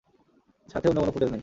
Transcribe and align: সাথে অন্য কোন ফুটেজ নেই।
সাথে 0.69 0.85
অন্য 0.89 0.99
কোন 1.01 1.09
ফুটেজ 1.11 1.29
নেই। 1.29 1.39